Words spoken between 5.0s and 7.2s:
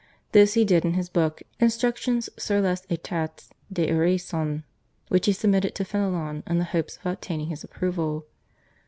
which he submitted to Fenelon in the hope of